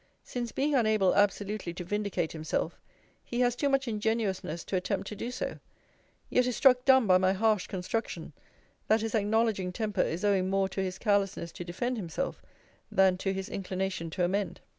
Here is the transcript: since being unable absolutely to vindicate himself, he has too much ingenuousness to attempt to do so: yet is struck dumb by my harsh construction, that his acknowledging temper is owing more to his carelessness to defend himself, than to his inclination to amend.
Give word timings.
since 0.23 0.51
being 0.51 0.73
unable 0.73 1.13
absolutely 1.13 1.75
to 1.75 1.83
vindicate 1.83 2.31
himself, 2.31 2.79
he 3.23 3.41
has 3.41 3.55
too 3.55 3.69
much 3.69 3.87
ingenuousness 3.87 4.63
to 4.63 4.75
attempt 4.75 5.05
to 5.05 5.15
do 5.15 5.29
so: 5.29 5.59
yet 6.27 6.47
is 6.47 6.55
struck 6.55 6.83
dumb 6.85 7.05
by 7.05 7.19
my 7.19 7.33
harsh 7.33 7.67
construction, 7.67 8.33
that 8.87 9.01
his 9.01 9.13
acknowledging 9.13 9.71
temper 9.71 10.01
is 10.01 10.25
owing 10.25 10.49
more 10.49 10.67
to 10.67 10.81
his 10.81 10.97
carelessness 10.97 11.51
to 11.51 11.63
defend 11.63 11.97
himself, 11.97 12.41
than 12.91 13.15
to 13.15 13.31
his 13.31 13.47
inclination 13.47 14.09
to 14.09 14.23
amend. 14.23 14.59